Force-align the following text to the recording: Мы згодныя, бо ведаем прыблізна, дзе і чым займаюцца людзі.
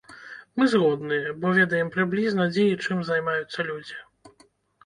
Мы 0.59 0.63
згодныя, 0.73 1.33
бо 1.43 1.51
ведаем 1.57 1.91
прыблізна, 1.97 2.47
дзе 2.57 2.65
і 2.71 2.81
чым 2.83 3.05
займаюцца 3.11 3.59
людзі. 3.69 3.97